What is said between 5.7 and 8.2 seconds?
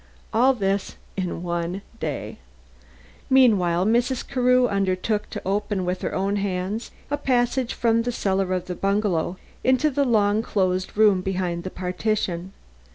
with her own hands a passage from the